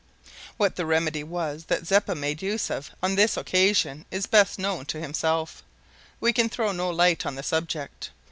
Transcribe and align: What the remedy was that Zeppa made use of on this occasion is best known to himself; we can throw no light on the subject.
What 0.57 0.77
the 0.77 0.87
remedy 0.87 1.23
was 1.23 1.65
that 1.65 1.85
Zeppa 1.85 2.15
made 2.15 2.41
use 2.41 2.71
of 2.71 2.89
on 3.03 3.13
this 3.13 3.37
occasion 3.37 4.03
is 4.09 4.25
best 4.25 4.57
known 4.57 4.87
to 4.87 4.99
himself; 4.99 5.61
we 6.19 6.33
can 6.33 6.49
throw 6.49 6.71
no 6.71 6.89
light 6.89 7.23
on 7.23 7.35
the 7.35 7.43
subject. 7.43 8.09